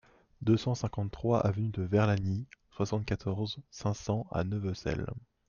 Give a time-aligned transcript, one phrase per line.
[0.41, 5.05] deux cent cinquante-trois avenue de Verlagny, soixante-quatorze, cinq cents à Neuvecelle